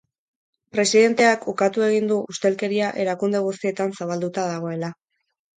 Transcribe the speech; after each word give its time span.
Presidenteak 0.77 1.45
ukatu 1.53 1.85
egin 1.89 2.09
du 2.13 2.17
ustelkeria 2.35 2.89
erakunde 3.05 3.45
guztietan 3.51 3.97
zabalduta 3.99 4.51
dagoela. 4.57 4.95